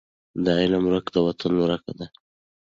[0.43, 2.07] د علم ورکه د وطن ورکه ده.